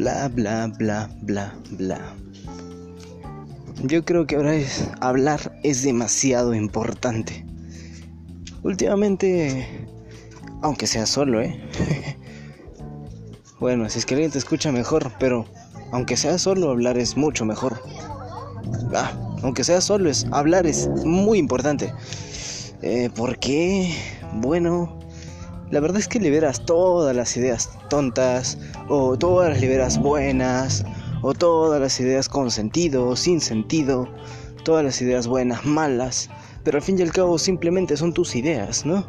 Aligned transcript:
Bla, 0.00 0.28
bla, 0.28 0.66
bla, 0.78 1.10
bla, 1.20 1.54
bla. 1.72 2.00
Yo 3.82 4.02
creo 4.02 4.26
que 4.26 4.36
ahora 4.36 4.54
es, 4.54 4.88
hablar 5.02 5.60
es 5.62 5.82
demasiado 5.82 6.54
importante. 6.54 7.44
Últimamente, 8.62 9.68
aunque 10.62 10.86
sea 10.86 11.04
solo, 11.04 11.42
¿eh? 11.42 11.60
bueno, 13.60 13.90
si 13.90 13.98
es 13.98 14.06
que 14.06 14.14
alguien 14.14 14.30
te 14.30 14.38
escucha 14.38 14.72
mejor, 14.72 15.12
pero 15.20 15.44
aunque 15.92 16.16
sea 16.16 16.38
solo, 16.38 16.70
hablar 16.70 16.96
es 16.96 17.18
mucho 17.18 17.44
mejor. 17.44 17.78
Ah, 18.94 19.12
aunque 19.42 19.64
sea 19.64 19.82
solo, 19.82 20.08
es, 20.08 20.26
hablar 20.30 20.66
es 20.66 20.88
muy 21.04 21.36
importante. 21.36 21.92
Eh, 22.80 23.10
¿Por 23.14 23.38
qué? 23.38 23.94
Bueno, 24.36 24.98
la 25.70 25.80
verdad 25.80 25.98
es 25.98 26.08
que 26.08 26.18
liberas 26.18 26.64
todas 26.64 27.14
las 27.14 27.36
ideas 27.36 27.70
tontas, 27.88 28.58
o 28.88 29.16
todas 29.16 29.50
las 29.50 29.60
liberas 29.60 29.98
buenas, 29.98 30.84
o 31.22 31.32
todas 31.32 31.80
las 31.80 32.00
ideas 32.00 32.28
con 32.28 32.50
sentido, 32.50 33.14
sin 33.14 33.40
sentido, 33.40 34.08
todas 34.64 34.84
las 34.84 35.00
ideas 35.00 35.26
buenas, 35.26 35.64
malas, 35.64 36.28
pero 36.64 36.78
al 36.78 36.82
fin 36.82 36.98
y 36.98 37.02
al 37.02 37.12
cabo 37.12 37.38
simplemente 37.38 37.96
son 37.96 38.12
tus 38.12 38.34
ideas, 38.34 38.84
¿no? 38.84 39.06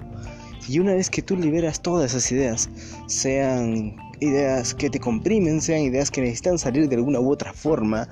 Y 0.67 0.79
una 0.79 0.93
vez 0.93 1.09
que 1.09 1.23
tú 1.23 1.35
liberas 1.35 1.81
todas 1.81 2.11
esas 2.11 2.31
ideas, 2.31 2.70
sean 3.07 3.95
ideas 4.20 4.75
que 4.75 4.89
te 4.89 4.99
comprimen, 4.99 5.62
sean 5.62 5.81
ideas 5.81 6.12
que 6.12 6.21
necesitan 6.21 6.59
salir 6.59 6.87
de 6.87 6.95
alguna 6.95 7.20
u 7.20 7.31
otra 7.31 7.53
forma, 7.53 8.07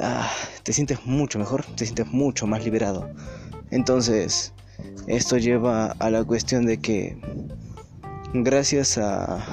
ah, 0.00 0.30
te 0.62 0.72
sientes 0.72 1.04
mucho 1.04 1.38
mejor, 1.38 1.64
te 1.76 1.84
sientes 1.84 2.06
mucho 2.06 2.46
más 2.46 2.64
liberado. 2.64 3.10
Entonces, 3.70 4.54
esto 5.06 5.36
lleva 5.36 5.94
a 5.98 6.10
la 6.10 6.24
cuestión 6.24 6.64
de 6.64 6.78
que 6.78 7.16
gracias 8.34 8.98
a, 8.98 9.44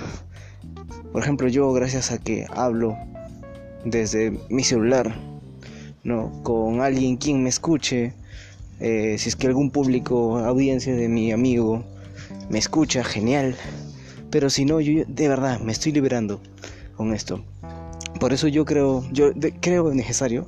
por 1.11 1.21
ejemplo, 1.21 1.47
yo 1.47 1.71
gracias 1.73 2.11
a 2.11 2.17
que 2.17 2.45
hablo 2.53 2.97
desde 3.83 4.37
mi 4.49 4.63
celular, 4.63 5.15
¿no? 6.03 6.31
Con 6.43 6.81
alguien 6.81 7.17
quien 7.17 7.43
me 7.43 7.49
escuche, 7.49 8.13
eh, 8.79 9.15
si 9.17 9.29
es 9.29 9.35
que 9.35 9.47
algún 9.47 9.71
público, 9.71 10.37
audiencia 10.39 10.95
de 10.95 11.07
mi 11.07 11.31
amigo 11.31 11.85
me 12.49 12.59
escucha, 12.59 13.03
genial. 13.03 13.55
Pero 14.29 14.49
si 14.49 14.65
no, 14.65 14.81
yo 14.81 15.03
de 15.07 15.27
verdad 15.29 15.59
me 15.59 15.71
estoy 15.71 15.91
liberando 15.91 16.41
con 16.95 17.13
esto. 17.13 17.43
Por 18.19 18.33
eso 18.33 18.47
yo 18.47 18.65
creo, 18.65 19.03
yo 19.11 19.31
creo 19.61 19.93
necesario 19.93 20.47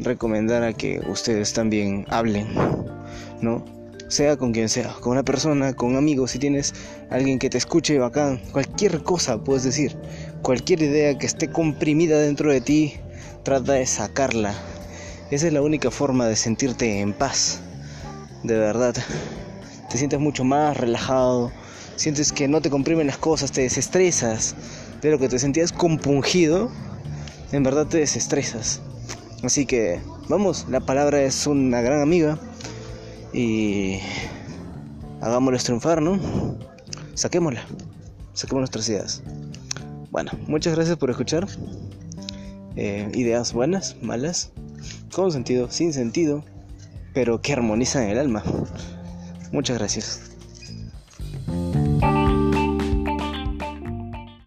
recomendar 0.00 0.62
a 0.62 0.72
que 0.72 1.00
ustedes 1.08 1.52
también 1.52 2.04
hablen, 2.08 2.48
¿no? 3.40 3.64
Sea 4.08 4.36
con 4.36 4.52
quien 4.52 4.68
sea, 4.68 4.94
con 5.00 5.12
una 5.12 5.22
persona, 5.22 5.72
con 5.74 5.90
un 5.90 5.96
amigo, 5.96 6.28
si 6.28 6.38
tienes 6.38 6.74
alguien 7.10 7.38
que 7.38 7.50
te 7.50 7.58
escuche 7.58 7.98
bacán, 7.98 8.40
cualquier 8.52 9.02
cosa 9.02 9.42
puedes 9.42 9.64
decir, 9.64 9.96
Cualquier 10.44 10.82
idea 10.82 11.16
que 11.16 11.24
esté 11.24 11.48
comprimida 11.48 12.18
dentro 12.18 12.52
de 12.52 12.60
ti, 12.60 12.92
trata 13.44 13.72
de 13.72 13.86
sacarla. 13.86 14.52
Esa 15.30 15.46
es 15.46 15.54
la 15.54 15.62
única 15.62 15.90
forma 15.90 16.26
de 16.26 16.36
sentirte 16.36 17.00
en 17.00 17.14
paz. 17.14 17.60
De 18.42 18.58
verdad. 18.58 18.94
Te 19.88 19.96
sientes 19.96 20.20
mucho 20.20 20.44
más 20.44 20.76
relajado. 20.76 21.50
Sientes 21.96 22.30
que 22.30 22.46
no 22.46 22.60
te 22.60 22.68
comprimen 22.68 23.06
las 23.06 23.16
cosas, 23.16 23.52
te 23.52 23.62
desestresas. 23.62 24.54
De 25.00 25.10
lo 25.10 25.18
que 25.18 25.30
te 25.30 25.38
sentías 25.38 25.72
compungido, 25.72 26.70
en 27.52 27.62
verdad 27.62 27.86
te 27.86 27.96
desestresas. 27.96 28.82
Así 29.42 29.64
que, 29.64 30.02
vamos, 30.28 30.66
la 30.68 30.80
palabra 30.80 31.22
es 31.22 31.46
una 31.46 31.80
gran 31.80 32.02
amiga. 32.02 32.38
Y 33.34 33.98
hagámosla 35.20 35.58
triunfar, 35.58 36.00
¿no? 36.00 36.18
Saquémosla. 37.14 37.64
Saquemos 38.32 38.60
nuestras 38.60 38.88
ideas. 38.88 39.22
Bueno, 40.12 40.30
muchas 40.46 40.74
gracias 40.76 40.96
por 40.96 41.10
escuchar. 41.10 41.48
Eh, 42.76 43.10
ideas 43.14 43.52
buenas, 43.52 43.96
malas, 44.00 44.52
con 45.12 45.32
sentido, 45.32 45.68
sin 45.70 45.92
sentido, 45.92 46.44
pero 47.12 47.40
que 47.42 47.52
armonizan 47.52 48.04
el 48.04 48.18
alma. 48.18 48.44
Muchas 49.50 49.78
gracias. 49.78 50.33